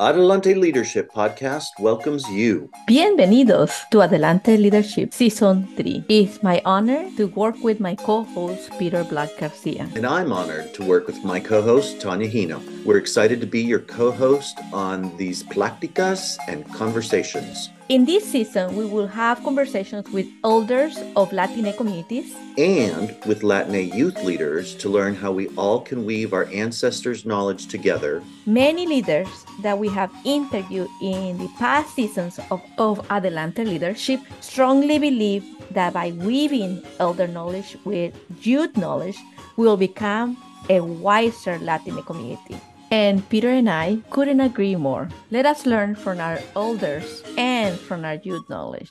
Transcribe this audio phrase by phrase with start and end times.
[0.00, 2.70] Adelante Leadership Podcast welcomes you.
[2.86, 6.06] Bienvenidos to Adelante Leadership Season 3.
[6.08, 9.86] It's my honor to work with my co host, Peter Black Garcia.
[9.94, 12.62] And I'm honored to work with my co host, Tania Hino.
[12.86, 17.68] We're excited to be your co host on these pláticas and conversations.
[17.90, 23.92] In this season, we will have conversations with elders of Latine communities and with Latine
[23.92, 28.22] youth leaders to learn how we all can weave our ancestors' knowledge together.
[28.46, 29.26] Many leaders
[29.62, 35.92] that we have interviewed in the past seasons of, of Adelante Leadership strongly believe that
[35.92, 38.14] by weaving elder knowledge with
[38.46, 39.18] youth knowledge,
[39.56, 40.36] we will become
[40.68, 42.54] a wiser Latine community.
[42.90, 45.08] And Peter and I couldn't agree more.
[45.30, 48.90] Let us learn from our elders and from our youth knowledge.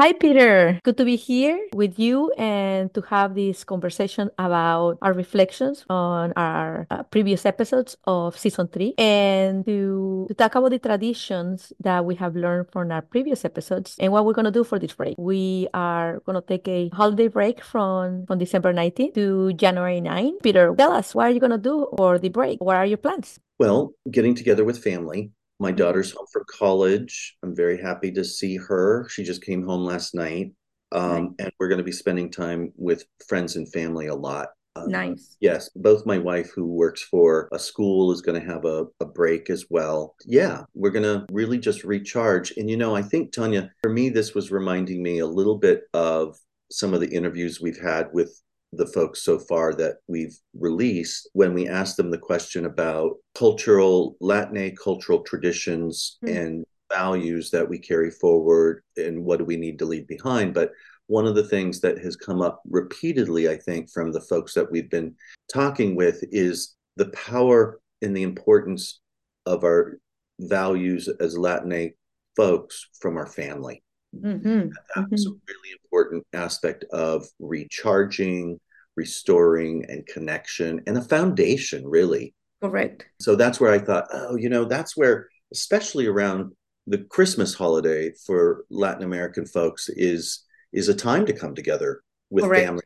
[0.00, 0.78] Hi, Peter.
[0.84, 6.32] Good to be here with you and to have this conversation about our reflections on
[6.36, 12.04] our uh, previous episodes of season three and to, to talk about the traditions that
[12.04, 14.92] we have learned from our previous episodes and what we're going to do for this
[14.92, 15.16] break.
[15.18, 20.38] We are going to take a holiday break from, from December 19th to January 9.
[20.44, 22.62] Peter, tell us, what are you going to do for the break?
[22.62, 23.40] What are your plans?
[23.58, 27.36] Well, getting together with family my daughter's home for college.
[27.42, 29.08] I'm very happy to see her.
[29.08, 30.52] She just came home last night.
[30.92, 31.46] Um, nice.
[31.46, 34.48] And we're going to be spending time with friends and family a lot.
[34.76, 35.36] Uh, nice.
[35.40, 35.68] Yes.
[35.74, 39.50] Both my wife, who works for a school, is going to have a, a break
[39.50, 40.14] as well.
[40.24, 40.62] Yeah.
[40.74, 42.52] We're going to really just recharge.
[42.56, 45.82] And, you know, I think, Tania, for me, this was reminding me a little bit
[45.92, 46.36] of
[46.70, 48.40] some of the interviews we've had with
[48.72, 54.16] the folks so far that we've released when we asked them the question about cultural
[54.20, 56.36] Latin cultural traditions mm-hmm.
[56.36, 60.70] and values that we carry forward and what do we need to leave behind but
[61.06, 64.70] one of the things that has come up repeatedly i think from the folks that
[64.70, 65.14] we've been
[65.52, 69.00] talking with is the power and the importance
[69.44, 69.98] of our
[70.40, 71.92] values as latin
[72.36, 73.82] folks from our family
[74.14, 74.68] Mm-hmm.
[74.94, 75.32] That's mm-hmm.
[75.32, 78.58] a really important aspect of recharging,
[78.96, 82.34] restoring, and connection, and a foundation, really.
[82.62, 83.06] Correct.
[83.20, 86.52] So that's where I thought, oh, you know, that's where, especially around
[86.86, 92.44] the Christmas holiday for Latin American folks, is is a time to come together with
[92.44, 92.66] Correct.
[92.66, 92.82] family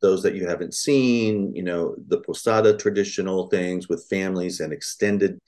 [0.00, 5.38] those that you haven't seen, you know, the posada traditional things with families and extended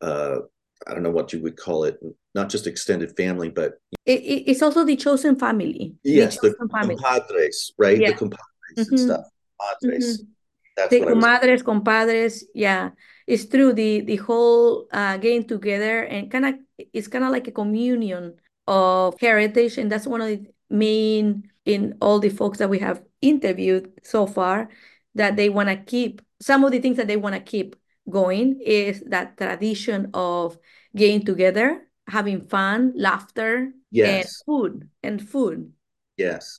[0.00, 0.38] uh,
[0.86, 1.98] I don't know what you would call it,
[2.34, 3.74] not just extended family, but
[4.06, 5.94] it, it's also the chosen family.
[6.02, 6.96] Yes, the, the family.
[6.96, 7.98] compadres, right?
[7.98, 8.10] Yeah.
[8.10, 8.40] The compadres
[8.78, 8.94] mm-hmm.
[8.94, 9.24] and stuff.
[9.60, 10.22] Compadres.
[10.22, 10.30] Mm-hmm.
[10.76, 12.44] That's the comadres, compadres.
[12.54, 12.90] Yeah,
[13.26, 13.72] it's true.
[13.72, 16.54] The the whole uh, getting together and kind of
[16.92, 18.36] it's kind of like a communion
[18.66, 23.02] of heritage, and that's one of the main in all the folks that we have
[23.20, 24.70] interviewed so far
[25.14, 27.76] that they want to keep some of the things that they want to keep
[28.08, 30.58] going is that tradition of
[30.94, 34.08] getting together, having fun, laughter, yes.
[34.08, 35.72] and food and food.
[36.16, 36.58] Yes.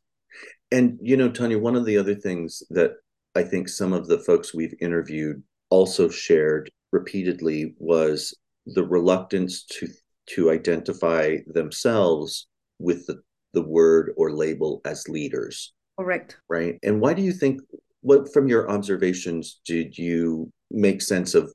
[0.71, 2.93] And you know, Tania, one of the other things that
[3.35, 8.33] I think some of the folks we've interviewed also shared repeatedly was
[8.65, 9.87] the reluctance to
[10.27, 12.47] to identify themselves
[12.79, 13.21] with the,
[13.53, 15.73] the word or label as leaders.
[15.99, 16.37] Correct.
[16.49, 16.77] Right.
[16.83, 17.61] And why do you think
[18.01, 21.53] what from your observations did you make sense of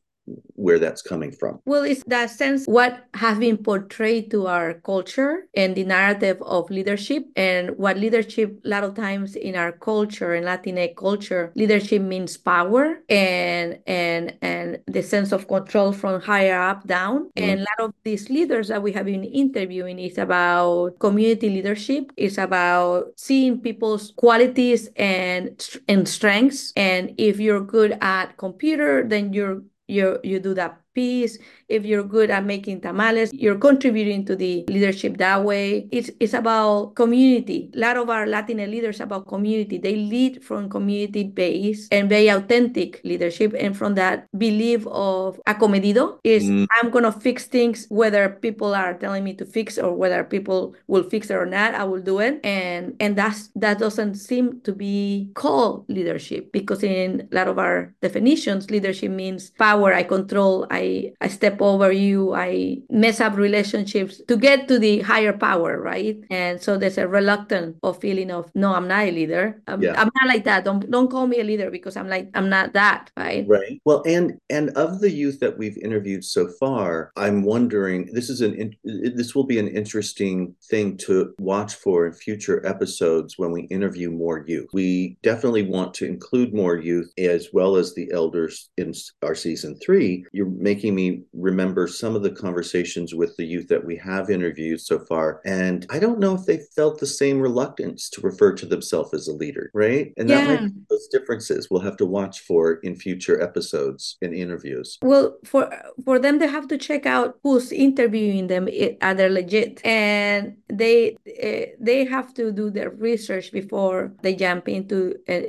[0.55, 1.61] where that's coming from.
[1.65, 6.71] Well, it's that sense what has been portrayed to our culture and the narrative of
[6.71, 12.03] leadership and what leadership a lot of times in our culture in Latinx culture, leadership
[12.03, 17.31] means power and and and the sense of control from higher up down.
[17.31, 17.45] Mm-hmm.
[17.45, 22.13] And a lot of these leaders that we have been interviewing is about community leadership,
[22.17, 25.47] it's about seeing people's qualities and
[25.89, 26.73] and strengths.
[26.77, 31.39] And if you're good at computer, then you're you you do that piece.
[31.69, 35.89] If you're good at making tamales, you're contributing to the leadership that way.
[35.93, 37.71] It's it's about community.
[37.75, 39.77] A lot of our Latin leaders about community.
[39.77, 43.53] They lead from community base and very authentic leadership.
[43.59, 46.67] And from that belief of acomedido is mm.
[46.79, 51.05] I'm gonna fix things whether people are telling me to fix or whether people will
[51.11, 51.75] fix it or not.
[51.75, 52.41] I will do it.
[52.47, 57.59] And and that's that doesn't seem to be called leadership because in a lot of
[57.59, 59.93] our definitions, leadership means power.
[59.93, 60.67] I control.
[60.71, 60.86] I
[61.21, 66.17] I step over you, I mess up relationships to get to the higher power, right?
[66.31, 69.63] And so there's a reluctant of feeling of no, I'm not a leader.
[69.67, 69.95] I'm, yeah.
[70.01, 70.65] I'm not like that.
[70.65, 73.45] Don't don't call me a leader because I'm like I'm not that, right?
[73.49, 73.81] Right.
[73.85, 78.11] Well, and and of the youth that we've interviewed so far, I'm wondering.
[78.13, 83.39] This is an this will be an interesting thing to watch for in future episodes
[83.39, 84.69] when we interview more youth.
[84.73, 88.93] We definitely want to include more youth as well as the elders in
[89.23, 90.25] our season three.
[90.33, 94.29] You're making making me remember some of the conversations with the youth that we have
[94.29, 95.41] interviewed so far.
[95.47, 99.27] And I don't know if they felt the same reluctance to refer to themselves as
[99.29, 100.13] a leader, right?
[100.19, 100.49] And that Yeah.
[100.49, 104.99] might be those differences we'll have to watch for in future episodes and interviews.
[105.03, 105.71] Well, for
[106.05, 108.69] for them, they have to check out who's interviewing them.
[109.01, 109.81] Are they legit?
[109.85, 111.17] And they
[111.49, 115.43] uh, they have to do their research before they jump into an